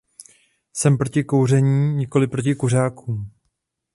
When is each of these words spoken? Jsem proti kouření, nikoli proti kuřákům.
Jsem 0.75 0.97
proti 0.97 1.23
kouření, 1.23 1.93
nikoli 1.95 2.27
proti 2.27 2.55
kuřákům. 2.55 3.31